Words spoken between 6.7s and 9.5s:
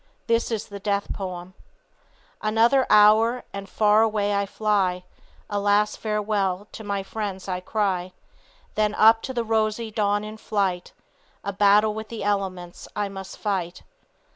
to my friends I cry; Then up to the